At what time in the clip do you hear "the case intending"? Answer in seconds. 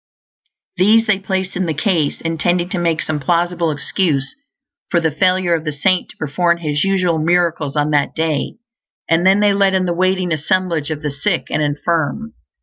1.67-2.69